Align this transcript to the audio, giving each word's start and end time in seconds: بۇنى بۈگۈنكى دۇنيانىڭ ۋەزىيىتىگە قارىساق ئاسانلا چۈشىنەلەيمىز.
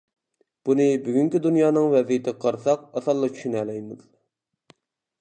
بۇنى 0.69 0.87
بۈگۈنكى 1.07 1.41
دۇنيانىڭ 1.43 1.87
ۋەزىيىتىگە 1.97 2.43
قارىساق 2.47 2.91
ئاسانلا 3.01 3.33
چۈشىنەلەيمىز. 3.37 4.05